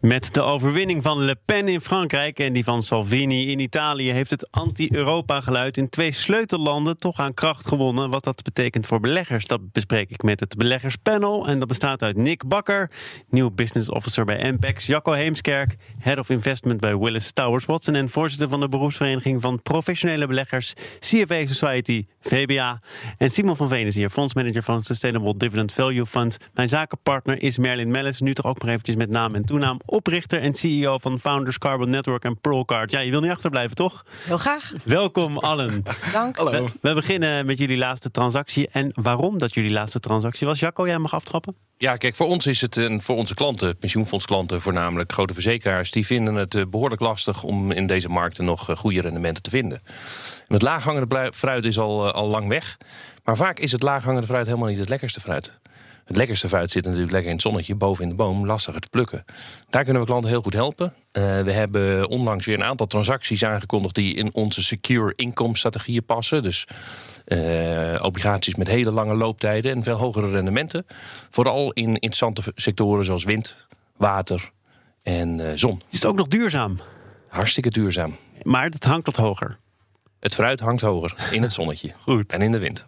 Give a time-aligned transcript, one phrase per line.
[0.00, 4.30] Met de overwinning van Le Pen in Frankrijk en die van Salvini in Italië heeft
[4.30, 8.10] het anti-Europa-geluid in twee sleutellanden toch aan kracht gewonnen.
[8.10, 11.46] Wat dat betekent voor beleggers, dat bespreek ik met het beleggerspanel.
[11.48, 12.90] En dat bestaat uit Nick Bakker,
[13.28, 18.08] nieuw business officer bij Ampex, Jacco Heemskerk, head of investment bij Willis Towers Watson en
[18.08, 22.80] voorzitter van de beroepsvereniging van professionele beleggers CFA Society, VBA.
[23.16, 26.36] En Simon van Veen fondsmanager van Sustainable Dividend Value Fund.
[26.54, 30.40] Mijn zakenpartner is Merlin Mellis, nu toch ook maar eventjes met naam en toenaam oprichter
[30.40, 32.90] en CEO van Founders Carbon Network en Pearlcard.
[32.90, 34.04] Ja, je wil niet achterblijven, toch?
[34.24, 34.72] Heel graag.
[34.84, 35.84] Welkom allen.
[36.12, 36.36] Dank.
[36.36, 38.68] We, we beginnen met jullie laatste transactie.
[38.68, 40.60] En waarom dat jullie laatste transactie was.
[40.60, 41.54] Jacco, jij mag aftrappen.
[41.76, 46.06] Ja, kijk, voor ons is het, en voor onze klanten, pensioenfondsklanten voornamelijk, grote verzekeraars, die
[46.06, 49.82] vinden het eh, behoorlijk lastig om in deze markten nog eh, goede rendementen te vinden.
[50.46, 52.78] En het laaghangende fruit is al, eh, al lang weg.
[53.24, 55.52] Maar vaak is het laaghangende fruit helemaal niet het lekkerste fruit.
[56.10, 58.88] Het lekkerste fruit zit natuurlijk lekker in het zonnetje, boven in de boom, lastiger te
[58.88, 59.24] plukken.
[59.68, 60.86] Daar kunnen we klanten heel goed helpen.
[60.86, 66.04] Uh, we hebben onlangs weer een aantal transacties aangekondigd die in onze secure income strategieën
[66.04, 66.42] passen.
[66.42, 66.66] Dus
[67.26, 70.86] uh, obligaties met hele lange looptijden en veel hogere rendementen.
[71.30, 74.50] Vooral in interessante sectoren zoals wind, water
[75.02, 75.80] en uh, zon.
[75.90, 76.78] Is het ook nog duurzaam?
[77.28, 78.16] Hartstikke duurzaam.
[78.42, 79.58] Maar het hangt wat hoger.
[80.20, 82.32] Het fruit hangt hoger in het zonnetje Goed.
[82.32, 82.86] en in de wind.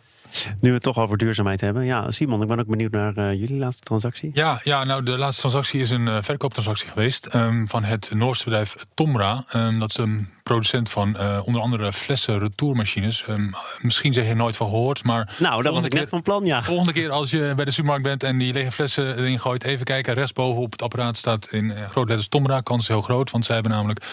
[0.60, 1.84] Nu we het toch over duurzaamheid hebben.
[1.84, 4.30] Ja, Simon, ik ben ook benieuwd naar uh, jullie laatste transactie.
[4.34, 8.44] Ja, ja, nou de laatste transactie is een uh, verkooptransactie geweest um, van het Noorse
[8.44, 9.44] bedrijf Tomra.
[9.54, 13.24] Um, dat is een producent van uh, onder andere flessen retourmachines.
[13.28, 15.34] Um, misschien zeg je nooit van gehoord, maar...
[15.38, 16.62] Nou, dat was ik keer, net van plan, ja.
[16.62, 19.64] Volgende keer als je bij de supermarkt bent en die lege flessen erin gooit...
[19.64, 22.60] even kijken, rechtsboven op het apparaat staat in grote letters Tomra.
[22.60, 24.04] Kans is heel groot, want zij hebben namelijk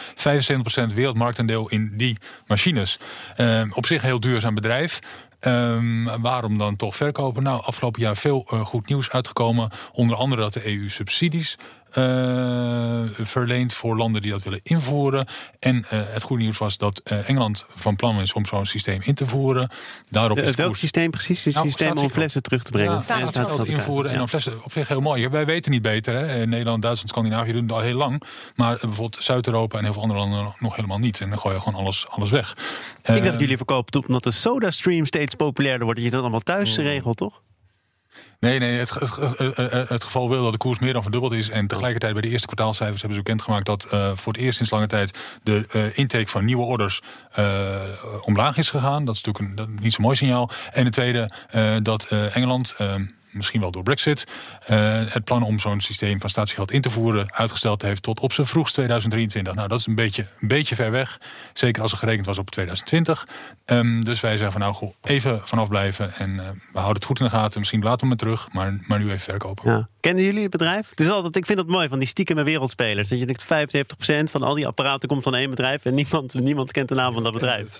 [0.91, 2.99] 75% wereldmarktaandeel in die machines.
[3.73, 4.99] op zich een heel duurzaam bedrijf.
[5.47, 7.43] Um, waarom dan toch verkopen?
[7.43, 9.69] Nou, afgelopen jaar veel uh, goed nieuws uitgekomen.
[9.91, 11.57] Onder andere dat de EU subsidies
[11.97, 15.27] uh, verleent voor landen die dat willen invoeren.
[15.59, 19.01] En uh, het goede nieuws was dat uh, Engeland van plan is om zo'n systeem
[19.03, 19.71] in te voeren.
[20.09, 21.43] Daarop is welk systeem precies?
[21.43, 22.93] Het nou, systeem om flessen terug te brengen.
[22.93, 25.29] Ja, staat, staat, staat invoeren en dan flessen op zich heel mooi.
[25.29, 26.13] Wij weten niet beter.
[26.13, 26.45] Hè?
[26.45, 28.23] Nederland, Duitsland, Scandinavië doen het al heel lang.
[28.55, 31.21] Maar bijvoorbeeld Zuid-Europa en heel veel andere landen nog helemaal niet.
[31.21, 32.51] En dan gooi je gewoon alles, alles weg.
[32.51, 35.99] Ik dacht dat jullie verkopen omdat de soda stream steeds populairder wordt.
[35.99, 36.83] Dat je dat allemaal thuis Mm.
[36.83, 37.41] regelt, toch?
[38.39, 41.49] Nee, nee het, het, het, geval wil dat de koers meer dan verdubbeld is.
[41.49, 44.71] En tegelijkertijd bij de eerste kwartaalcijfers hebben ze bekendgemaakt dat uh, voor het eerst sinds
[44.71, 47.01] lange tijd de uh, intake van nieuwe orders
[47.39, 47.75] uh,
[48.21, 49.05] omlaag is gegaan.
[49.05, 50.49] Dat is natuurlijk een, niet zo'n mooi signaal.
[50.71, 51.31] En de tweede,
[51.81, 52.75] dat Engeland
[53.31, 54.23] misschien wel door Brexit,
[54.69, 58.33] uh, het plan om zo'n systeem van statiegeld in te voeren uitgesteld heeft tot op
[58.33, 59.55] zijn vroegst 2023.
[59.55, 61.19] Nou, dat is een beetje, een beetje ver weg.
[61.53, 63.27] Zeker als er gerekend was op 2020.
[63.65, 66.13] Um, dus wij zeggen van nou, goh, even vanaf blijven.
[66.13, 66.37] En uh,
[66.71, 67.59] we houden het goed in de gaten.
[67.59, 69.71] Misschien laten we terug, maar, maar nu even verkopen.
[69.71, 69.87] Ja.
[69.99, 70.89] Kennen jullie het bedrijf?
[70.89, 73.09] Het is altijd, ik vind het mooi van die stiekeme wereldspelers.
[73.09, 73.43] Dat je denkt
[74.29, 77.13] 75% van al die apparaten komt van één bedrijf en niemand, niemand kent de naam
[77.13, 77.79] van dat bedrijf.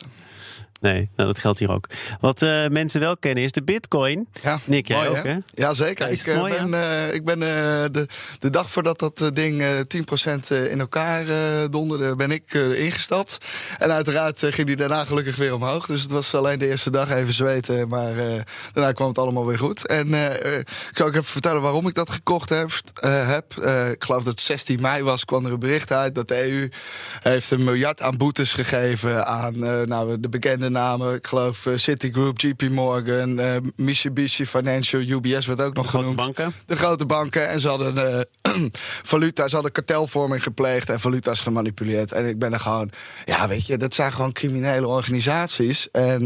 [0.80, 1.88] Nee, nou, dat geldt hier ook.
[2.20, 4.28] Wat uh, mensen wel kennen is de bitcoin.
[4.42, 5.38] Ja, Nick, jij mooi, ook, hè?
[5.54, 6.06] Ja, zeker.
[6.06, 8.08] Ja, ik, uh, mooi, ben, uh, ik ben de,
[8.40, 11.26] de dag voordat dat ding 10% in elkaar
[11.70, 13.38] donderde, ben ik ingestapt.
[13.78, 15.86] En uiteraard ging die daarna gelukkig weer omhoog.
[15.86, 18.14] Dus het was alleen de eerste dag even zweten, maar
[18.74, 19.88] daarna kwam het allemaal weer goed.
[19.88, 20.14] En
[20.54, 22.70] ik zal ook even vertellen waarom ik dat gekocht heb.
[23.02, 23.54] heb.
[23.92, 26.70] ik geloof dat het 16 mei was, kwam er een bericht uit dat de EU
[27.22, 31.16] heeft een miljard aan boetes gegeven aan nou, de bekende namen.
[31.16, 36.22] Ik geloof uh, Citigroup, JP Morgan, uh, Mitsubishi Financial, UBS werd ook nog de genoemd.
[36.22, 36.54] Grote banken.
[36.66, 37.50] De grote banken.
[37.50, 38.66] En ze hadden uh,
[39.12, 42.12] valuta, ze hadden kartelvorming gepleegd en valuta's gemanipuleerd.
[42.12, 42.92] En ik ben er gewoon,
[43.26, 45.92] ja, weet je, dat zijn gewoon criminele organisaties.
[45.92, 46.22] En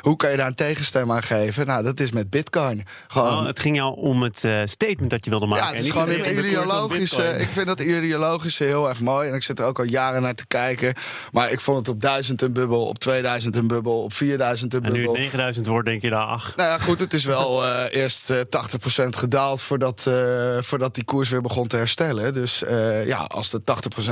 [0.00, 1.66] hoe kan je daar een tegenstem aan geven?
[1.66, 2.84] Nou, dat is met Bitcoin.
[3.08, 3.38] Gewoon.
[3.38, 5.66] Oh, het ging jou om het statement dat je wilde maken.
[5.66, 7.22] Ja, het is gewoon het ideologische.
[7.38, 9.28] Ik vind dat ideologische heel erg mooi.
[9.28, 10.94] En ik zit er ook al jaren naar te kijken.
[11.32, 14.84] Maar ik vond het op 1000 een bubbel, op 2000 een bubbel, op 4000 een
[14.84, 15.12] en bubbel.
[15.12, 16.56] nu 9000 wordt, denk je daar, ach.
[16.56, 20.14] Nou ja, goed, het is wel uh, eerst uh, 80% gedaald voordat, uh,
[20.60, 22.34] voordat die koers weer begon te herstellen.
[22.34, 22.62] Dus
[23.04, 23.60] ja, als de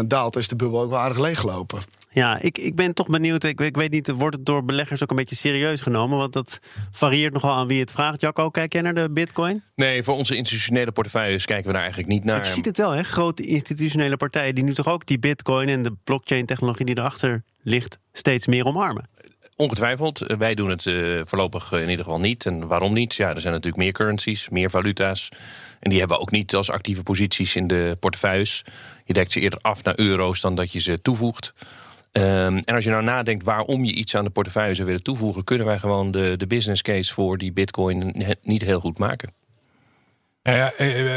[0.01, 1.81] 80% daalt, is de bubbel ook wel aardig leeggelopen.
[2.15, 3.45] Ja, ik, ik ben toch benieuwd.
[3.45, 6.19] Ik, ik weet niet, wordt het door beleggers ook een beetje serieus genomen?
[6.19, 6.59] Want dat
[6.91, 8.21] varieert nogal aan wie het vraagt.
[8.21, 9.63] Jacco, kijk jij naar de bitcoin?
[9.75, 12.37] Nee, voor onze institutionele portefeuilles kijken we daar eigenlijk niet naar.
[12.37, 13.03] Ik zie het wel, hè?
[13.03, 17.43] Grote institutionele partijen die nu toch ook die bitcoin en de blockchain technologie die erachter
[17.63, 19.09] ligt steeds meer omarmen.
[19.63, 20.21] Ongetwijfeld.
[20.21, 22.47] Eh, wij doen het eh, voorlopig in ieder geval niet.
[22.47, 23.15] En waarom niet?
[23.15, 25.29] Ja, er zijn natuurlijk meer currencies, meer valuta's.
[25.81, 28.65] En die hebben ook niet als actieve posities in de portefeuilles.
[29.05, 31.55] Je dekt ze eerder af naar euro's dan dat je ze toevoegt.
[32.13, 35.45] Ehm, en als je nou nadenkt waarom je iets aan de portefeuille zou willen toevoegen,
[35.45, 39.33] kunnen wij gewoon de, de business case voor die bitcoin niet heel goed maken.
[40.43, 40.73] Ja,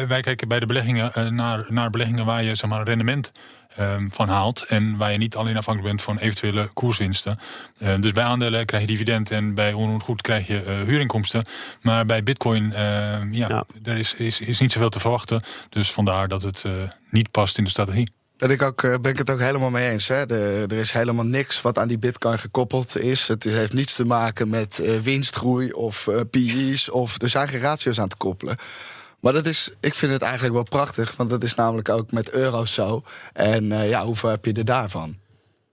[0.07, 3.31] wij kijken bij de beleggingen naar, naar beleggingen waar je zeg maar, rendement
[3.75, 4.63] Ehm, van haalt.
[4.63, 7.39] En waar je niet alleen afhankelijk bent van eventuele koerswinsten.
[7.79, 11.45] Uh, dus bij aandelen krijg je dividend en bij onroerend goed krijg je uh, huurinkomsten.
[11.81, 15.41] Maar bij bitcoin, ehm, ja, ja, er is, is, is niet zoveel te verwachten.
[15.69, 16.71] Dus vandaar dat het eh,
[17.09, 18.11] niet past in de strategie.
[18.37, 20.07] Ben ik, ook, ben ik het ook helemaal mee eens.
[20.07, 20.25] Hè?
[20.25, 23.27] De, er is helemaal niks wat aan die bitcoin gekoppeld is.
[23.27, 26.89] Het heeft niets te maken met winstgroei of PE's.
[26.89, 28.57] Of, er zijn geen ratio's aan te koppelen.
[29.25, 32.31] Maar dat is, ik vind het eigenlijk wel prachtig, want dat is namelijk ook met
[32.31, 33.03] euro's zo.
[33.33, 35.15] En uh, ja, hoeveel heb je er daarvan?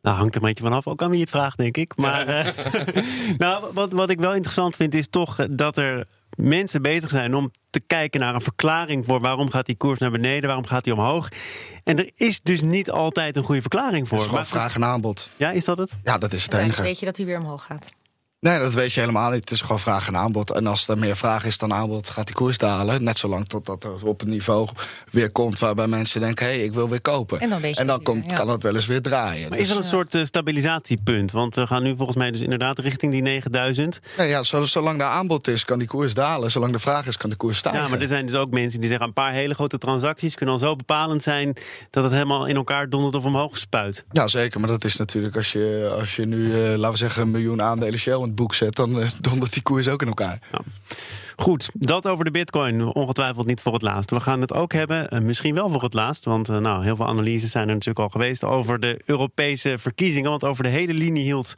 [0.03, 1.97] Nou, hangt er een beetje vanaf, ook aan wie het vraagt, denk ik.
[1.97, 2.47] Maar uh,
[3.39, 6.07] nou, wat, wat ik wel interessant vind, is toch dat er
[6.37, 10.11] mensen bezig zijn om te kijken naar een verklaring voor waarom gaat die koers naar
[10.11, 11.29] beneden, waarom gaat die omhoog.
[11.85, 14.17] En er is dus niet altijd een goede verklaring voor.
[14.17, 15.31] Het is gewoon vraag en aanbod.
[15.37, 15.97] Ja, is dat het?
[16.05, 16.83] Ja, dat is het enige.
[16.83, 17.93] weet je dat hij weer omhoog gaat.
[18.49, 19.41] Nee, dat weet je helemaal niet.
[19.41, 20.51] Het is gewoon vraag en aanbod.
[20.51, 23.05] En als er meer vraag is dan aanbod, gaat die koers dalen.
[23.05, 24.69] Net zolang totdat er op een niveau
[25.11, 27.41] weer komt waarbij mensen denken: hé, hey, ik wil weer kopen.
[27.41, 29.49] En dan, en dan komt, kan het wel eens weer draaien.
[29.49, 31.33] Maar is dat een soort uh, stabilisatiepunt?
[31.33, 34.01] Want we gaan nu volgens mij dus inderdaad richting die 9000.
[34.19, 36.51] Nee, ja, zolang de aanbod is, kan die koers dalen.
[36.51, 37.83] Zolang de vraag is, kan de koers stijgen.
[37.83, 40.55] Ja, maar er zijn dus ook mensen die zeggen: een paar hele grote transacties kunnen
[40.55, 41.57] al zo bepalend zijn
[41.91, 44.05] dat het helemaal in elkaar dondert of omhoog spuit.
[44.13, 44.61] Ja, zeker.
[44.61, 47.63] Maar dat is natuurlijk als je, als je nu, uh, laten we zeggen, een miljoen
[47.63, 50.39] aandelen Shell het boek zet, dan uh, dondert die koers ook in elkaar.
[51.37, 52.85] Goed, dat over de bitcoin.
[52.85, 54.11] Ongetwijfeld niet voor het laatst.
[54.11, 56.25] We gaan het ook hebben, uh, misschien wel voor het laatst.
[56.25, 60.31] Want uh, nou, heel veel analyses zijn er natuurlijk al geweest over de Europese verkiezingen.
[60.31, 61.55] Want over de hele linie hield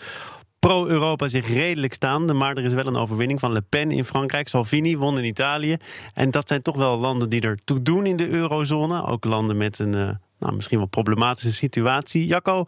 [0.59, 2.33] pro-Europa zich redelijk staande.
[2.33, 4.49] Maar er is wel een overwinning van Le Pen in Frankrijk.
[4.49, 5.77] Salvini won in Italië.
[6.15, 9.07] En dat zijn toch wel landen die er toe doen in de eurozone.
[9.07, 12.27] Ook landen met een nou, misschien wel problematische situatie.
[12.27, 12.65] Jacco,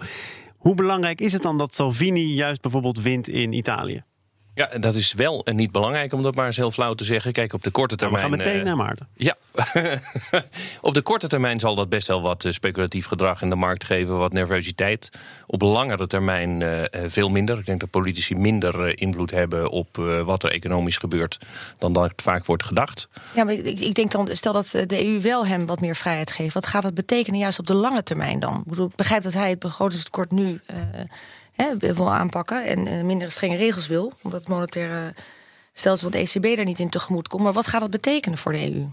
[0.66, 4.02] hoe belangrijk is het dan dat Salvini juist bijvoorbeeld wint in Italië?
[4.56, 7.32] Ja, dat is wel en niet belangrijk om dat maar eens heel flauw te zeggen.
[7.32, 8.24] Kijk, op de korte termijn.
[8.24, 9.08] we gaan meteen uh, naar Maarten.
[9.16, 9.36] Ja,
[10.80, 13.84] op de korte termijn zal dat best wel wat uh, speculatief gedrag in de markt
[13.84, 15.10] geven, wat nervositeit.
[15.46, 17.58] Op langere termijn uh, veel minder.
[17.58, 21.38] Ik denk dat politici minder invloed hebben op wat er economisch gebeurt
[21.78, 23.08] dan dat vaak wordt gedacht.
[23.34, 26.30] Ja, maar ik, ik, denk dan, stel dat de EU wel hem wat meer vrijheid
[26.30, 26.54] geeft.
[26.54, 28.58] Wat gaat dat betekenen juist op de lange termijn dan?
[28.58, 30.60] Ik, bedoel, ik begrijp dat hij het begrotingstekort nu
[31.56, 35.14] hè, wil aanpakken en uh, minder strenge regels wil, omdat het monetaire
[35.72, 37.42] stelsel van de ECB daar niet in tegemoet komt.
[37.42, 38.86] Maar wat gaat dat betekenen voor de EU?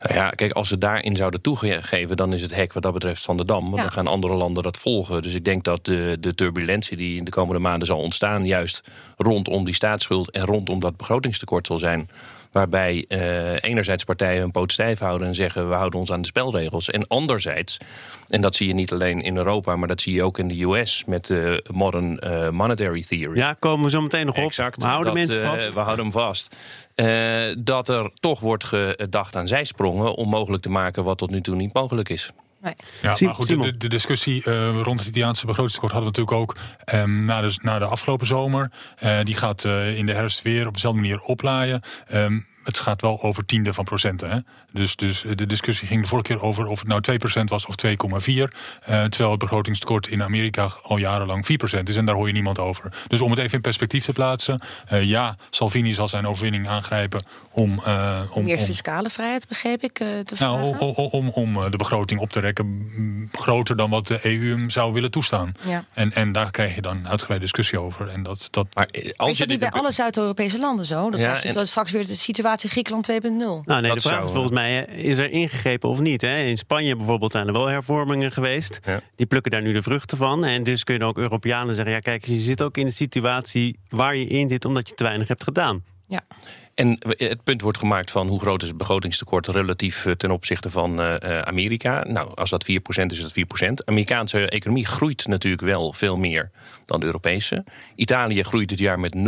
[0.00, 3.22] Nou ja, kijk, als ze daarin zouden toegeven, dan is het hek wat dat betreft
[3.22, 3.70] van de dam.
[3.70, 5.22] Want dan gaan andere landen dat volgen.
[5.22, 8.82] Dus ik denk dat de, de turbulentie die in de komende maanden zal ontstaan, juist
[9.16, 12.08] rondom die staatsschuld en rondom dat begrotingstekort zal zijn.
[12.52, 16.26] Waarbij uh, enerzijds partijen hun poot stijf houden en zeggen we houden ons aan de
[16.26, 16.90] spelregels.
[16.90, 17.78] En anderzijds,
[18.28, 20.62] en dat zie je niet alleen in Europa, maar dat zie je ook in de
[20.64, 23.36] US met de modern uh, monetary theory.
[23.36, 24.44] Ja, komen we zo meteen nog op.
[24.44, 24.82] Exact.
[24.82, 25.66] We houden dat, mensen vast.
[25.66, 26.56] Uh, we houden hem vast.
[27.58, 31.56] dat er toch wordt gedacht aan zijsprongen om mogelijk te maken wat tot nu toe
[31.56, 32.30] niet mogelijk is.
[32.62, 32.74] Nee.
[33.02, 36.56] Ja, maar goed, de, de discussie uh, rond het Italiaanse begrotingstekort hadden we natuurlijk ook
[36.94, 38.70] um, na, de, na de afgelopen zomer.
[39.02, 41.82] Uh, die gaat uh, in de herfst weer op dezelfde manier oplaaien.
[42.12, 44.30] Um, het gaat wel over tiende van procenten.
[44.30, 44.38] Hè?
[44.72, 47.74] Dus, dus de discussie ging de vorige keer over of het nou 2% was of
[47.86, 47.92] 2,4.
[47.94, 48.46] Uh,
[48.86, 51.46] terwijl het begrotingstekort in Amerika al jarenlang
[51.78, 51.96] 4% is.
[51.96, 52.92] En daar hoor je niemand over.
[53.06, 54.60] Dus om het even in perspectief te plaatsen.
[54.92, 57.80] Uh, ja, Salvini zal zijn overwinning aangrijpen om...
[57.86, 60.00] Uh, om Meer fiscale vrijheid, begreep ik?
[60.38, 64.70] nou, om, om, om de begroting op te rekken groter dan wat de EU hem
[64.70, 65.52] zou willen toestaan.
[65.62, 65.84] Ja.
[65.94, 68.08] En, en daar krijg je dan uitgebreide discussie over.
[68.08, 68.66] En dat, dat...
[68.74, 71.10] Maar als is dat niet bij alle Zuid-Europese landen zo?
[71.10, 71.66] Dat ja, en...
[71.66, 73.22] straks weer de situatie Griekenland 2.0.
[73.28, 76.20] Nou nee, de vraag is volgens mij, is er ingegrepen of niet?
[76.20, 76.42] Hè?
[76.42, 78.80] In Spanje bijvoorbeeld zijn er wel hervormingen geweest.
[79.16, 80.44] Die plukken daar nu de vruchten van.
[80.44, 84.16] En dus kunnen ook Europeanen zeggen, ja kijk, je zit ook in de situatie waar
[84.16, 85.84] je in zit omdat je te weinig hebt gedaan.
[86.06, 86.22] Ja.
[86.74, 90.70] En het punt wordt gemaakt van hoe groot is het begrotingstekort relatief eh, ten opzichte
[90.70, 92.04] van uh, Amerika.
[92.08, 93.84] Nou, als dat 4% is, is dat 4%.
[93.84, 96.50] Amerikaanse economie groeit natuurlijk wel veel meer
[96.86, 97.64] dan de Europese.
[97.94, 99.20] Italië groeit dit jaar met 0,1%.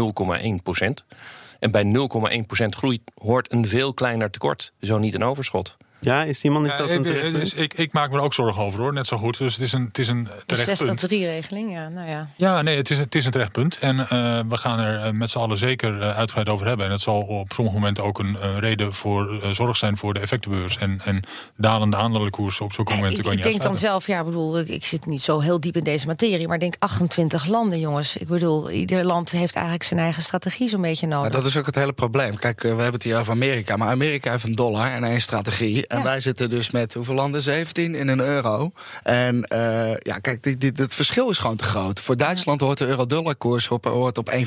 [1.63, 5.77] En bij 0,1% groei hoort een veel kleiner tekort, zo niet een overschot.
[6.05, 7.65] Ja, is die man is Ja, dat ik, een terecht dus punt?
[7.73, 9.39] ik, ik maak me er ook zorgen over hoor, net zo goed.
[9.39, 11.05] Dus het is een, het is een De terecht punt.
[11.07, 12.29] 60-3-regeling, ja, nou ja.
[12.37, 13.79] Ja, nee, het is, het is een terecht punt.
[13.79, 14.07] En eh,
[14.49, 16.85] we gaan er eh, met z'n allen zeker eh, uitgebreid over hebben.
[16.85, 20.79] En dat zal op sommige momenten ook een reden voor zorg zijn voor de effectenbeurs.
[20.79, 21.23] En, en
[21.57, 24.25] dalende aandelenkoers op zulke momenten ik kan je ik niet denk dan zelf, ja, ik
[24.25, 27.47] bedoel, ik- ik zit niet zo heel diep in deze materie, maar ik denk 28
[27.47, 28.17] landen, jongens.
[28.17, 31.25] Ik bedoel, ieder land heeft eigenlijk zijn eigen strategie zo'n beetje nodig.
[31.27, 32.37] Ja, dat is ook het hele probleem.
[32.39, 33.77] Kijk, we hebben het hier over Amerika.
[33.77, 35.87] Maar Amerika heeft een dollar en één strategie.
[35.93, 36.05] En Ja.
[36.05, 37.43] wij zitten dus met hoeveel landen?
[37.43, 38.73] 17 in een euro.
[39.03, 42.01] En eh, ja, kijk, dit, dit, het verschil is gewoon te groot.
[42.01, 44.39] Voor Duitsland hoort de euro-dollar-koers op, hoort op 1,50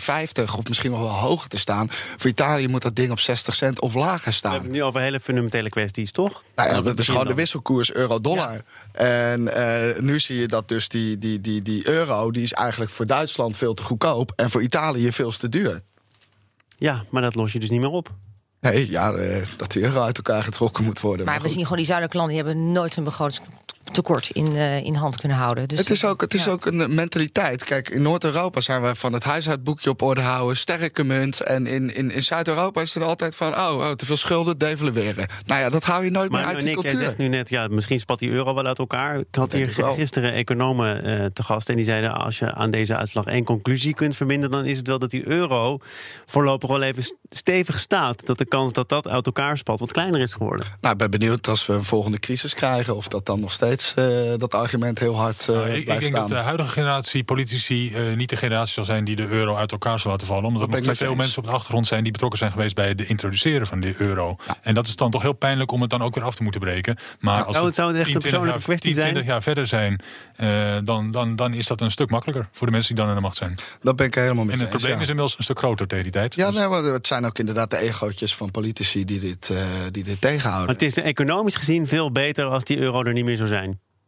[0.58, 1.88] of misschien nog wel hoger te staan.
[2.18, 4.52] Voor Italië moet dat ding op 60 cent of lager We staan.
[4.52, 6.44] hebben het nu over hele fundamentele kwesties, toch?
[6.56, 8.62] Nou ja, we dat is gewoon de wisselkoers euro-dollar.
[8.92, 12.32] En eh, nu zie je dat dus die, die, die, die euro...
[12.32, 14.32] die is eigenlijk voor Duitsland veel te goedkoop...
[14.36, 15.82] en voor Italië veel te duur.
[16.78, 18.10] Ja, maar dat los je dus niet meer op.
[18.72, 21.26] Nee, ja, eh, dat die euro uit elkaar getrokken moet worden.
[21.26, 21.52] maar we goed.
[21.52, 23.04] zien gewoon die zuidelijke landen, die hebben nooit hun
[23.94, 25.68] begrotingstekort in, eh, in hand kunnen houden.
[25.68, 26.52] Dus Het is ook, het is ja.
[26.52, 27.64] ook een mentaliteit.
[27.64, 31.42] Kijk, in Noord-Europa zijn we van het huishoudboekje op orde houden, sterke munt.
[31.42, 35.28] En in, in, in Zuid-Europa is er altijd van, oh, oh, te veel schulden, devalueren.
[35.46, 37.06] Nou ja, dat hou je nooit meer Maar uit die Nick, jij cultuur.
[37.08, 39.20] zegt nu net, ja, misschien spat die euro wel uit elkaar.
[39.20, 42.14] Ik had hier ik gisteren economen eh, te gast en die zeiden...
[42.14, 44.52] als je aan deze uitslag één conclusie kunt verbinden...
[44.52, 45.78] dan is het wel dat die euro
[46.26, 48.26] voorlopig wel even st- stevig staat.
[48.26, 50.66] Dat de kans dat dat uit elkaar spat wat kleiner is geworden.
[50.82, 52.96] Nou, ik ben benieuwd als we een volgende crisis krijgen...
[52.96, 54.06] of dat dan nog steeds eh,
[54.38, 56.12] dat argument heel hard eh Nou, ik, ik denk staan.
[56.12, 59.72] dat de huidige generatie politici eh, niet de generatie zal zijn die de euro uit
[59.72, 60.44] elkaar zal laten vallen.
[60.44, 61.18] Omdat er nog te veel eens.
[61.18, 64.36] mensen op de achtergrond zijn die betrokken zijn geweest bij het introduceren van de euro.
[64.62, 66.62] En dat is dan toch heel pijnlijk om het dan ook weer af te moeten
[66.62, 66.98] breken.
[67.20, 69.12] Maar als zou we het- zou echt 10, een 20 persoonlijke jaar, kwestie 10, zijn?
[69.14, 70.00] 20 jaar verder zijn,
[70.36, 73.20] eh, dan, dan, dan is dat een stuk makkelijker voor de mensen die dan in
[73.20, 73.58] de macht zijn.
[73.82, 75.02] Dat ben ik helemaal met En het probleem ja.
[75.02, 76.36] is inmiddels een stuk groter tegen die tijd.
[76.36, 79.58] Ja, Dus- nee, maar het zijn ook inderdaad de egootjes van politici die dit, eh,
[79.92, 80.70] die dit Maar tegenhouden.
[80.74, 83.65] het is economisch gezien veel beter als die euro er niet meer zou zijn.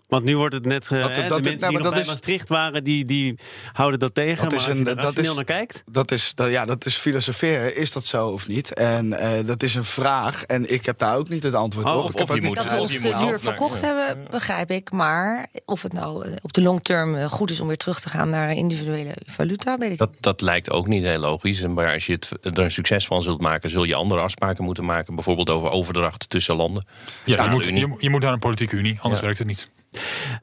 [0.07, 0.87] Want nu wordt het net...
[0.91, 2.83] eh, Dat- hè, dat- de mensen nou, die maar nog dat bij is- Maastricht waren,
[2.83, 3.35] die, die
[3.73, 4.35] houden dat tegen.
[4.43, 5.83] Dat maar is als een- je er dat is- naar kijkt...
[5.91, 7.75] Dat is, dat, ja, dat is filosoferen.
[7.77, 8.73] Is dat zo of niet?
[8.73, 10.43] En eh, dat is een vraag.
[10.43, 12.03] En ik heb daar ook niet het antwoord Oh, op.
[12.03, 14.71] of- Ik heb of je moet- Dat we ons je te duur verkocht hebben, begrijp
[14.71, 14.91] ik.
[14.91, 18.09] Maar of het nou eh, op de long term goed is om weer terug te
[18.09, 21.61] gaan naar individuele valuta, weet ik Dat, dat lijkt ook niet heel logisch.
[21.67, 24.85] Maar als je het, er een succes van zult maken, zul je andere afspraken moeten
[24.85, 25.15] maken.
[25.15, 26.85] Bijvoorbeeld over overdracht tussen landen.
[27.25, 29.25] Ja, je, moet, je, je moet naar een politieke unie, anders Ja.
[29.25, 29.69] werkt het niet.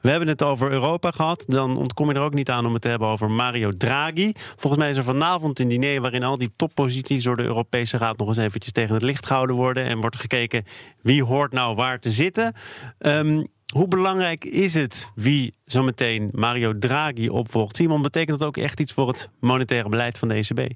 [0.01, 1.43] We hebben het over Europa gehad.
[1.47, 4.31] Dan ontkom je er ook niet aan om het te hebben over Mario Draghi.
[4.55, 8.17] Volgens mij is er vanavond een diner waarin al die topposities door de Europese Raad
[8.17, 9.85] nog eens eventjes tegen het licht gehouden worden.
[9.85, 10.63] En wordt gekeken
[11.01, 12.53] wie hoort nou waar te zitten.
[12.97, 13.43] Ehm,
[13.73, 17.75] hoe belangrijk is het wie zometeen Mario Draghi opvolgt?
[17.75, 20.71] Simon, betekent dat ook echt iets voor het monetaire beleid van de ECB?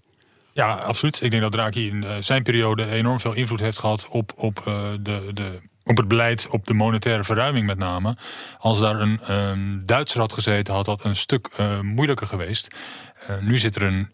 [0.53, 1.21] Ja, absoluut.
[1.21, 4.59] Ik denk dat Draghi in eh, zijn periode enorm veel invloed heeft gehad op, op,
[4.65, 5.59] eh, de, de,
[5.89, 8.15] op het beleid, op de monetaire verruiming met name.
[8.59, 12.67] Als daar een ehm, Duitser had gezeten, had dat een stuk eh, moeilijker geweest.
[13.27, 14.11] Eh, nu zit er een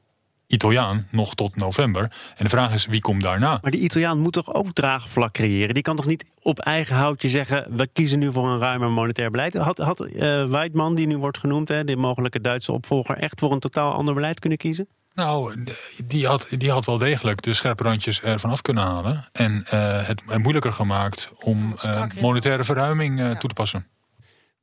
[0.48, 2.02] Italiaan nog tot november.
[2.36, 3.60] En de vraag is, wie komt daarna?
[3.62, 5.74] Maar die Italiaan moet toch ook draagvlak creëren?
[5.74, 7.68] Die kan toch niet op eigen houtje zeggen...
[7.70, 9.54] we kiezen nu voor een ruimer monetair beleid?
[9.54, 13.18] Had, had eh die nu wordt genoemd, hè, de mogelijke Duitse opvolger...
[13.18, 14.88] echt voor een totaal ander beleid kunnen kiezen?
[15.16, 15.64] Nou,
[16.06, 19.26] die had, die had wel degelijk de scherpe randjes ervan af kunnen halen.
[19.32, 23.88] En eh, het eh, moeilijker gemaakt om eh, monetaire verruiming eh, toe te passen.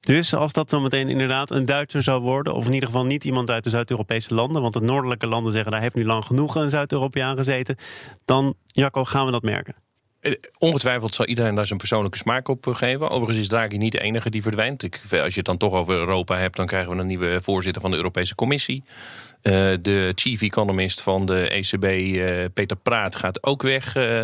[0.00, 2.54] Dus als dat zometeen inderdaad een Duitser zou worden...
[2.54, 4.62] of in ieder geval niet iemand uit de Zuid-Europese landen...
[4.62, 5.72] want de noordelijke landen zeggen...
[5.72, 7.76] daar heeft nu lang genoeg een Zuid-Europeaan gezeten...
[8.24, 9.74] dan, Jacco, gaan we dat merken.
[10.22, 13.08] Eh, Ongetwijfeld zal iedereen daar zijn persoonlijke smaak op eh, geven.
[13.10, 14.82] Overigens is Draghi niet de enige die verdwijnt.
[14.82, 17.82] Ik, als je het dan toch over Europa hebt, dan krijgen we een nieuwe voorzitter
[17.82, 18.82] van de Europese Commissie.
[19.42, 24.20] Eh, de chief economist van de ECB, eh, Peter Praat, gaat ook weg eh,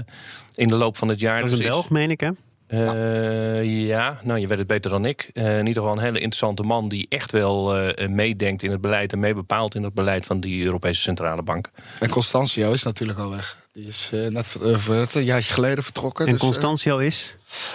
[0.55, 1.39] in de loop van het jaar.
[1.41, 2.31] Dat is een Dus Belg, meen ik, hè?
[2.69, 5.31] Eh, ja, nou je weet het beter dan ik.
[5.33, 8.81] Eh, in ieder geval een hele interessante man die echt wel eh, meedenkt in het
[8.81, 11.71] beleid en meebepaalt in het beleid van die Europese Centrale Bank.
[12.01, 13.68] En Constantio is natuurlijk al weg.
[13.79, 16.27] Die is eh, net ver- een jaartje geleden vertrokken.
[16.27, 17.35] En dus, eh, Constantio is...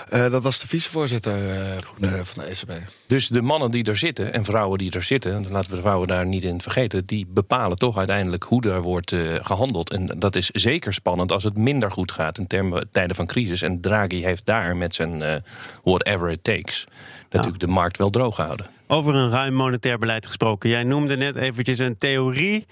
[0.10, 2.72] eh, dat was de vicevoorzitter eh, van de- van de ECB.
[3.08, 5.82] Dus de mannen die er zitten en vrouwen die er zitten, en laten we de
[5.82, 9.90] vrouwen daar niet in vergeten, die bepalen toch uiteindelijk hoe er wordt eh, gehandeld.
[9.92, 13.62] En dat is zeker spannend als het minder goed gaat in termen, tijden van crisis.
[13.62, 15.42] En Draghi heeft daar met zijn
[15.84, 16.86] whatever it takes
[17.34, 18.66] natuurlijk de markt wel droog gehouden.
[18.88, 20.70] Over een ruim monetair beleid gesproken.
[20.70, 22.66] Jij noemde net eventjes een theorie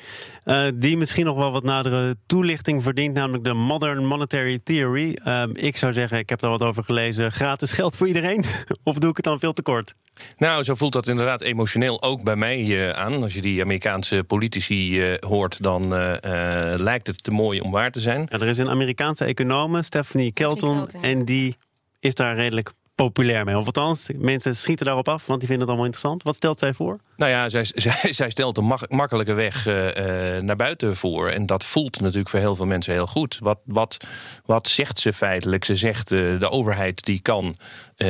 [0.44, 5.14] eh, die misschien nog wel wat nadere toelichting verdient, namelijk de Modern Monetary Theory.
[5.24, 7.32] Ehm, ik zou zeggen, ik heb daar wat over gelezen.
[7.32, 8.44] Gratis geld voor iedereen?
[8.84, 9.94] of doe ik het dan veel te kort?
[10.38, 13.24] Nou, zo voelt dat inderdaad emotioneel ook bij mij eh, aan.
[13.24, 17.72] Als je die Amerikaanse politici eh, hoort, dan eh, eh, lijkt het te mooi om
[17.72, 18.28] waar te zijn.
[18.30, 21.56] Ja, er is een Amerikaanse econoom, Stephanie Kelton, Kelton, en die
[22.00, 22.72] is daar redelijk
[23.04, 23.58] populair mee.
[23.58, 26.24] Of althans, mensen schieten daarop af, want die vinden het allemaal interessant.
[26.24, 27.00] Wat stelt zij voor?
[27.16, 31.30] Nou ja, zij, zij, zij stelt een mak- makkelijke weg eh, eh, naar buiten voor.
[31.30, 33.38] En dat voelt natuurlijk voor heel veel mensen heel goed.
[33.40, 33.98] Wat, wat,
[34.46, 35.66] wat zegt ze feitelijk?
[35.66, 37.56] Ze zegt uh, de overheid die kan
[37.98, 38.08] uh,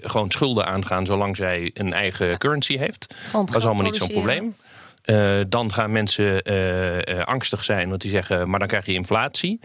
[0.00, 3.14] gewoon schulden aangaan zolang zij een eigen currency heeft.
[3.32, 4.54] Dat is allemaal niet zo'n probleem.
[5.04, 8.92] Uh, dan gaan mensen uh, uh, angstig zijn, want die zeggen: maar dan krijg je
[8.92, 9.60] inflatie.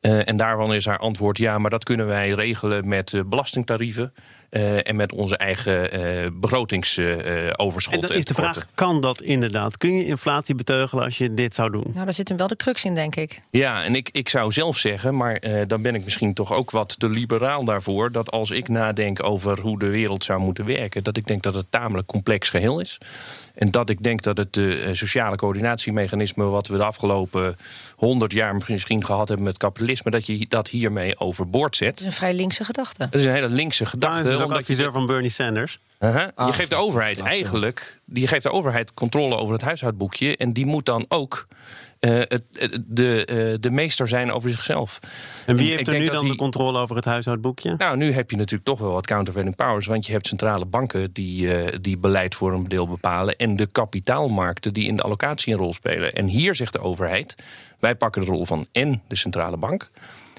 [0.00, 4.12] en daarvan is haar antwoord: ja, maar dat kunnen wij regelen met belastingtarieven.
[4.50, 7.94] En met onze eigen begrotingsoverschot.
[7.94, 9.76] en dan is de vraag: kan dat inderdaad?
[9.76, 11.86] Kun je inflatie beteugelen als je dit zou doen?
[11.92, 13.42] Nou, daar zit hem wel de crux in, denk ik.
[13.50, 16.98] Ja, en ik, ik zou zelf zeggen, maar dan ben ik misschien toch ook wat
[16.98, 18.12] te liberaal daarvoor.
[18.12, 21.54] Dat als ik nadenk over hoe de wereld zou moeten werken, dat ik denk dat
[21.54, 22.98] het tamelijk complex geheel is.
[23.54, 26.44] En dat ik denk dat het uh, sociale coördinatiemechanisme...
[26.44, 27.56] wat we de afgelopen
[28.00, 30.10] honderd jaar misschien gehad hebben met kapitalisme...
[30.10, 31.88] dat je dat hiermee overboord zet.
[31.88, 32.98] Dat is een vrij linkse gedachte.
[32.98, 34.22] Dat is een hele linkse gedachte.
[34.22, 34.92] Dat is ook adviseur je...
[34.92, 35.78] van Bernie Sanders.
[35.98, 36.28] Uh -huh.
[36.34, 38.00] ah, je geeft de overheid eigenlijk...
[38.04, 40.36] Je geeft de overheid controle over het huishoudboekje...
[40.36, 41.46] en die moet dan ook...
[42.00, 42.42] Uh, het,
[42.86, 44.98] de, uh, de meester zijn over zichzelf.
[45.46, 46.30] En wie heeft en er nu dan die...
[46.30, 47.74] de controle over het huishoudboekje?
[47.78, 49.86] Nou, nu heb je natuurlijk toch wel wat countervailing powers.
[49.86, 53.36] Want je hebt centrale banken die, uh, die beleid voor een deel bepalen.
[53.36, 56.12] En de kapitaalmarkten die in de allocatie een rol spelen.
[56.12, 57.34] En hier zegt de overheid:
[57.78, 59.90] wij pakken de rol van en de centrale bank.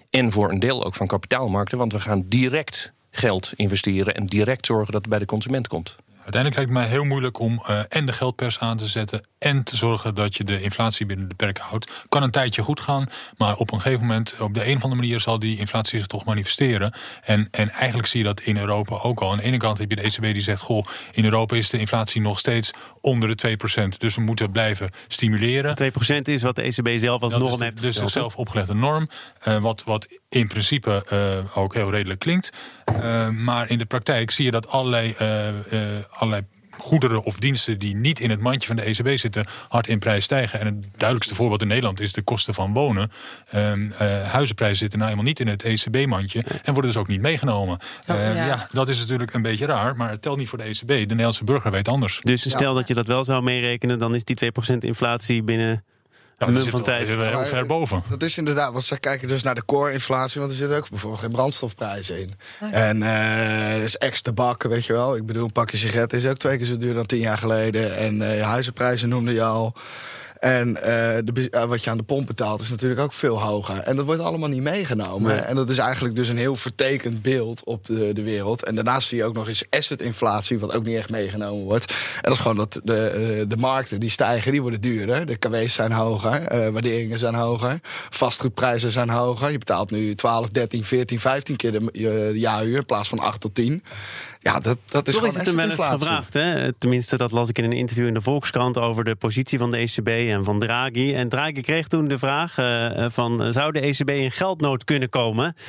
[0.09, 1.77] En voor een deel ook van kapitaalmarkten.
[1.77, 5.95] Want we gaan direct geld investeren en direct zorgen dat het bij de consument komt.
[6.23, 9.63] Uiteindelijk lijkt het mij heel moeilijk om uh, en de geldpers aan te zetten en
[9.63, 11.91] te zorgen dat je de inflatie binnen de perken houdt.
[12.09, 15.01] Kan een tijdje goed gaan, maar op een gegeven moment, op de een of andere
[15.01, 16.93] manier, zal die inflatie zich toch manifesteren.
[17.23, 19.31] En, en eigenlijk zie je dat in Europa ook al.
[19.31, 21.79] Aan de ene kant heb je de ECB die zegt: Goh, in Europa is de
[21.79, 22.71] inflatie nog steeds
[23.01, 23.57] onder de
[23.93, 23.97] 2%.
[23.97, 25.77] Dus we moeten blijven stimuleren.
[25.83, 28.73] 2% is wat de ECB zelf als dat norm de, heeft Dus gesteld, zelf opgelegde
[28.73, 29.09] norm,
[29.47, 32.49] uh, wat, wat in principe uh, ook heel redelijk klinkt.
[32.89, 35.15] Uh, maar in de praktijk zie je dat allerlei,
[36.09, 36.45] allerlei
[36.77, 40.23] goederen of diensten die niet in het mandje van de ECB zitten, hard in prijs
[40.23, 40.59] stijgen.
[40.59, 43.11] En het duidelijkste voorbeeld in Nederland is de kosten van wonen.
[43.55, 47.21] Um, uh, huizenprijzen zitten nou helemaal niet in het ECB-mandje en worden dus ook niet
[47.21, 47.79] meegenomen.
[48.07, 48.45] Oh, Uh, ja.
[48.45, 48.67] ja.
[48.71, 50.87] dat is natuurlijk een beetje raar, maar het telt niet voor de ECB.
[50.87, 52.19] De Nederlandse burger weet anders.
[52.21, 55.83] Dus stel dat je dat wel zou meerekenen, dan is die 2% inflatie binnen
[56.47, 57.07] een mum van zit wel tijd.
[57.07, 58.03] heel, heel ver boven.
[58.09, 61.21] Dat is inderdaad, want ze kijken dus naar de core-inflatie, want er zitten ook bijvoorbeeld
[61.21, 62.31] geen brandstofprijzen in.
[62.71, 65.15] En eh er is extra bakken, weet je wel.
[65.15, 67.97] Ik bedoel, een pakje sigaretten is ook twee keer zo duur dan tien jaar geleden.
[67.97, 69.73] En eh huizenprijzen noemde je al.
[70.41, 73.77] En eh, de, eh, wat je aan de pomp betaalt is natuurlijk ook veel hoger.
[73.79, 75.31] En dat wordt allemaal niet meegenomen.
[75.31, 75.39] Nee.
[75.39, 78.63] En dat is eigenlijk dus een heel vertekend beeld op de, de wereld.
[78.65, 81.85] En daarnaast zie je ook nog eens asset-inflatie, wat ook niet echt meegenomen wordt.
[81.91, 85.25] En dat is gewoon dat de, eh, de markten die stijgen, die worden duurder.
[85.25, 87.79] De KW's zijn hoger, waarderingen zijn hoger.
[88.09, 89.51] Vastgoedprijzen zijn hoger.
[89.51, 93.41] Je betaalt nu 12, 13, 14, 15 keer de, je- jaarhuur in plaats van 8
[93.41, 93.83] tot 10.
[94.43, 96.33] Ja, dat, dat is Toch is gewoon het hem wel eens gevraagd.
[96.33, 96.73] Hè?
[96.73, 99.77] Tenminste, dat las ik in een interview in de Volkskrant over de positie van de
[99.77, 101.13] ECB en van Draghi.
[101.15, 105.09] En Draghi kreeg toen de vraag eh, van eh, zou de ECB in geldnood kunnen
[105.09, 105.55] komen?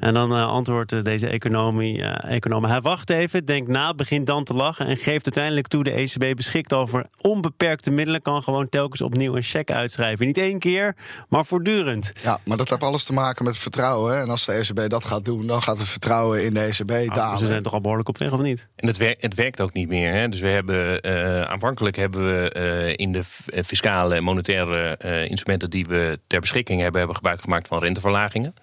[0.00, 4.44] En dan eh, antwoordt deze economie, eh, econoom, hij wacht even, denkt na, begint dan
[4.44, 9.00] te lachen en geeft uiteindelijk toe de ECB beschikt over onbeperkte middelen, kan gewoon telkens
[9.00, 10.26] opnieuw een cheque uitschrijven.
[10.26, 10.94] Niet één keer,
[11.28, 12.12] maar voortdurend.
[12.22, 14.14] Ja, maar dat heeft alles te maken met vertrouwen.
[14.14, 14.22] hè.
[14.22, 17.08] En als de ECB dat gaat doen, dan gaat het vertrouwen in de ECB Nou,
[17.08, 17.38] dalen.
[17.38, 18.68] ze zijn toch al behoorlijk op niet?
[18.76, 20.12] En het, wer- het werkt ook niet meer.
[20.12, 20.28] Hè?
[20.28, 24.96] Dus we hebben eh, aanvankelijk hebben we eh, in de eh, fiscale en monetaire
[25.28, 28.54] instrumenten die we ter beschikking hebben, hebben gebruik gemaakt van renteverlagingen.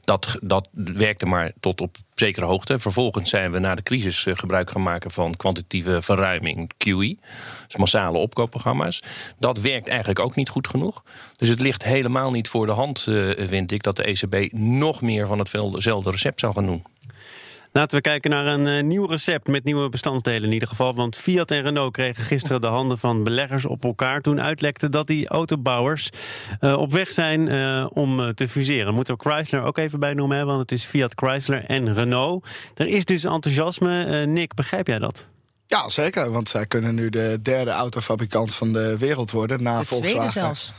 [0.00, 2.78] Dat, dat werkte maar tot op zekere hoogte.
[2.78, 7.16] Vervolgens zijn we na de crisis gebruik gaan maken van kwantitatieve verruiming, QE.
[7.66, 9.02] Dus massale opkoopprogramma's.
[9.38, 11.02] Dat werkt eigenlijk ook niet goed genoeg.
[11.36, 15.26] Dus het ligt helemaal niet voor de hand, vind ik, dat de ECB nog meer
[15.26, 16.84] van hetzelfde recept zou gaan doen.
[17.76, 20.94] Laten we kijken naar een eh, nieuw recept met nieuwe bestandsdelen in ieder geval.
[20.94, 24.20] Want Fiat en Renault kregen gisteren de handen van beleggers op elkaar.
[24.20, 26.10] Toen uitlekte dat die autobouwers
[26.60, 28.94] eh, op weg zijn eh, om te fuseren.
[28.94, 32.46] Moeten we Chrysler ook even bij noemen, hè, want het is Fiat, Chrysler en Renault.
[32.74, 34.04] Er is dus enthousiasme.
[34.04, 35.26] Eh, Nick, begrijp jij dat?
[35.66, 36.30] Ja, zeker.
[36.30, 40.32] Want zij kunnen nu de derde autofabrikant van de wereld worden na De tweede Volkswagen.
[40.32, 40.72] zelfs.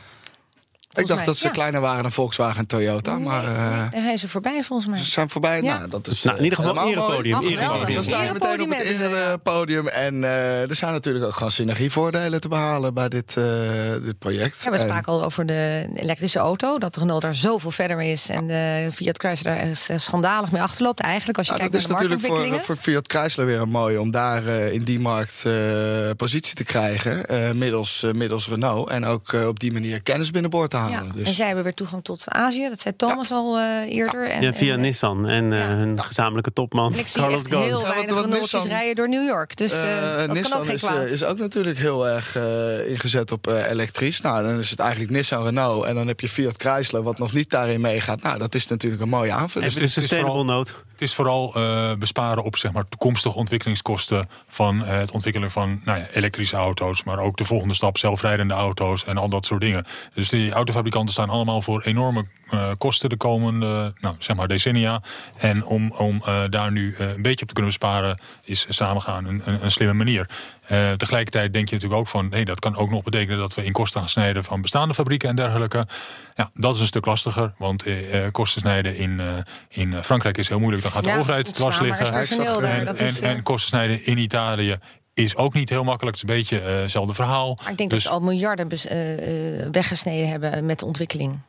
[1.01, 1.51] Ik dacht mij, dat ze ja.
[1.51, 3.17] kleiner waren dan Volkswagen en Toyota.
[3.17, 4.97] Maar eh, Daar zijn ze voorbij volgens mij.
[4.99, 5.61] ze zijn voorbij.
[5.61, 5.77] Ja.
[5.77, 7.33] Nou, dat is, Nou, in ieder geval erepodium.
[7.37, 7.61] Oh, geweldig.
[7.67, 7.93] erepodium.
[7.95, 9.87] Dan sta je meteen op het eerste podium.
[9.87, 13.43] En eh, er zijn natuurlijk ook gewoon synergievoordelen te behalen bij dit, eh,
[14.03, 14.63] dit project.
[14.63, 16.77] Ja, we En- spraken al over de elektrische auto.
[16.77, 18.29] Dat Renault daar zoveel verder mee is.
[18.29, 20.99] En de Fiat Chrysler daar is, eh, schandalig mee achterloopt.
[20.99, 23.03] Eigenlijk als je Nou, kijkt dat is naar de natuurlijk voor, marktontwikkelingen.
[23.05, 25.53] voor Fiat Chrysler weer een mooi om daar eh, in die markt eh,
[26.17, 27.25] positie te krijgen.
[27.25, 28.89] eh, middels, eh, middels Renault.
[28.89, 30.84] En ook eh, op die manier kennis binnenboord te halen.
[31.15, 31.27] Dus.
[31.27, 32.69] En zij hebben weer toegang tot Azië.
[32.69, 34.29] Dat zei Thomas al eh, eerder.
[34.29, 35.65] En, Ja, via en, Nissan en eh, Ja.
[35.67, 37.63] hun gezamenlijke topman En ik zie Carlos echt Ghosn.
[37.63, 39.57] heel Ja, weinig wat- wat nulletjes Nissan- rijden door New York.
[39.57, 41.05] Dus eh, Eh, dat kan Nissan ook geen is, kwaad.
[41.05, 44.21] eh, is ook natuurlijk heel erg eh, ingezet op eh, elektrisch.
[44.21, 45.85] Nou, dan is het eigenlijk Nissan Renault.
[45.85, 48.21] En dan heb je Fiat Chrysler, wat nog niet daarin meegaat.
[48.21, 49.73] Nou, dat is natuurlijk een mooie aanvulling.
[49.73, 50.71] Het is sustainable vooral- note.
[50.91, 55.81] Het is vooral eh, besparen op zeg maar, toekomstige ontwikkelingskosten van eh, het ontwikkelen van
[55.85, 59.61] nou ja, elektrische auto's, maar ook de volgende stap zelfrijdende auto's en al dat soort
[59.61, 59.85] dingen.
[60.13, 65.01] Dus die autofabrikanten staan allemaal voor enorme eh, kosten de komende nou, zeg maar decennia.
[65.39, 69.25] En om, om eh, daar nu eh, een beetje op te kunnen besparen, is samengaan
[69.25, 70.29] een, een, een slimme manier.
[70.97, 73.71] Tegelijkertijd denk je natuurlijk ook van, nee, dat kan ook nog betekenen dat we in
[73.71, 75.87] kosten gaan snijden van bestaande fabrieken en dergelijke.
[76.35, 77.83] Ja, dat is een stuk lastiger, want
[78.31, 79.21] kosten snijden in,
[79.69, 80.83] in Frankrijk is heel moeilijk.
[80.83, 82.13] Dan gaat de Ja, overheid dwars liggen.
[82.13, 84.77] En, en kosten snijden in Italië
[85.15, 86.17] is ook niet heel makkelijk.
[86.17, 87.57] Het is een beetje eh, hetzelfde verhaal.
[87.61, 91.39] Maar ik denk dus, dat ze al miljarden eh, eh, weggesneden hebben met de ontwikkeling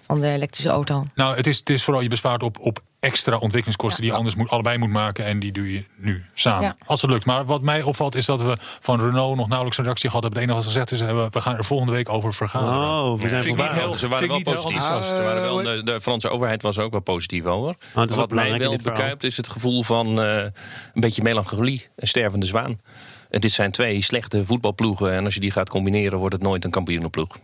[0.00, 1.06] van de elektrische auto.
[1.14, 4.34] nou, het is, het is vooral je bespaart op, op extra ontwikkelingskosten die je anders
[4.36, 5.24] moet, allebei moet maken.
[5.24, 6.62] En die doe je nu samen.
[6.62, 6.76] Ja.
[6.86, 7.24] Als het lukt.
[7.24, 10.40] Maar wat mij opvalt is dat we van Renault nog nauwelijks een reactie gehad hebben.
[10.42, 12.74] Het enige wat ze gezegd is, we gaan er volgende week over vergaderen.
[12.78, 13.80] Oh, we zijn Vind ik niet verbaasd.
[13.80, 14.74] heel- Ze waren wel positief.
[14.74, 15.08] enthousiast.
[15.16, 17.68] Ze waren wel, de, de Franse overheid was er ook wel positief over.
[17.70, 20.36] Oh, wel Wat mij wel bekruipt is het gevoel van eh,
[20.94, 21.86] een beetje melancholie.
[21.96, 22.80] Een stervende zwaan.
[23.30, 25.12] En dit zijn twee slechte voetbalploegen.
[25.12, 27.38] En als je die gaat combineren, wordt het nooit een kampioenenploeg.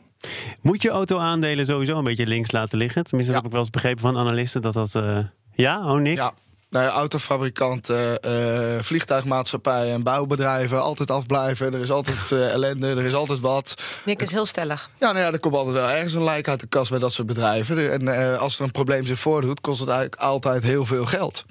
[0.61, 3.05] Moet je auto-aandelen sowieso een beetje links laten liggen?
[3.05, 4.95] Tenminste, dat heb ik wel eens begrepen van analisten dat dat...
[4.95, 5.19] eh,
[5.57, 6.17] Ja, oh Nick?
[6.17, 6.33] Ja.
[6.71, 11.75] Nou autofabrikanten, eh, vliegtuigmaatschappijen en bouwbedrijven altijd afblijven.
[11.75, 13.75] Er is altijd eh, ellende, er is altijd wat.
[14.05, 14.91] Nick is heel stellig.
[14.99, 17.13] Ja, nou ja, er komt altijd wel ergens een lijk uit de kast bij dat
[17.13, 17.93] soort bedrijven.
[17.93, 21.45] En eh, als er een probleem zich voordoet, kost het eigenlijk altijd heel veel geld.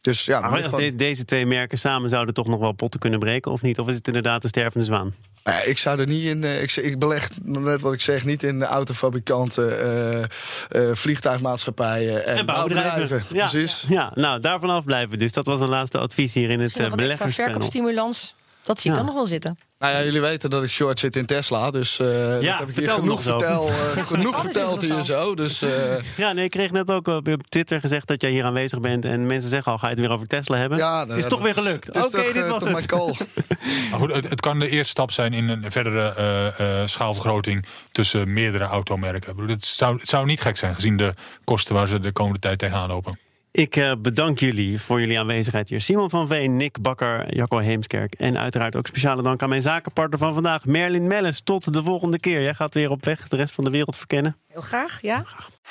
[0.00, 2.72] Dus ja, Maar moet als gewoon- de- deze twee merken samen zouden toch nog wel
[2.72, 3.78] potten kunnen breken, of niet?
[3.78, 5.14] Of is het inderdaad een stervende zwaan?
[5.44, 6.44] Nou ja, ik zou er niet in.
[6.44, 12.46] eh, ik, ik beleg, net wat ik zeg, niet in autofabrikanten, eh, eh, vliegtuigmaatschappijen en,
[12.46, 13.22] bouwbedrijven.
[13.32, 13.84] Ja, Precies.
[13.88, 15.32] ja, nou, daarvan afblijven dus.
[15.32, 17.50] Dat was een laatste advies hier in het uh, extra beleggerspanel.
[17.50, 18.34] verkoopstimulans.
[18.66, 19.02] Dat zie ik Ja.
[19.02, 19.58] dan nog wel zitten.
[19.78, 22.76] Nou ja, jullie weten dat ik short zit in Tesla, dus eh dat heb ik
[22.76, 23.30] hier genoeg, nog zo.
[23.38, 25.34] vertel, eh, genoeg verteld hier zo.
[25.34, 25.70] Dus eh,
[26.16, 29.04] Ja, nee, ik kreeg net ook op, Twitter gezegd dat jij hier aanwezig bent.
[29.04, 30.78] En mensen zeggen al, ga je het weer over Tesla hebben?
[30.78, 32.04] ja, nou het is ja, toch weer gelukt.
[32.06, 32.94] Oké, dit was het.
[33.90, 37.66] Maar goed, het, het kan de eerste stap zijn in een verdere eh, eh, schaalvergroting
[37.92, 39.30] tussen meerdere automerken.
[39.30, 42.12] Ik bedoel, Het zou, het zou niet gek zijn gezien de kosten waar ze de
[42.12, 43.18] komende tijd tegenaan lopen.
[43.56, 45.80] Ik eh, bedank jullie voor jullie aanwezigheid hier.
[45.80, 48.14] Simon van Veen, Nick Bakker, Jacco Heemskerk.
[48.14, 51.40] En uiteraard ook speciale dank aan mijn zakenpartner van vandaag, Merlin Melles.
[51.40, 52.42] Tot de volgende keer.
[52.42, 54.36] Jij gaat weer op weg de rest van de wereld verkennen.
[54.48, 55.24] Heel graag, ja.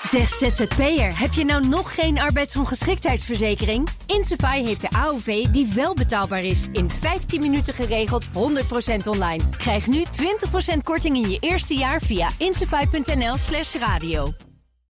[0.03, 3.87] Zeg ZZP'er, heb je nou nog geen arbeidsongeschiktheidsverzekering?
[4.05, 6.67] Insafai heeft de AOV die wel betaalbaar is.
[6.71, 8.29] In 15 minuten geregeld, 100%
[9.07, 9.43] online.
[9.57, 10.03] Krijg nu
[10.75, 14.33] 20% korting in je eerste jaar via insafai.nl slash radio.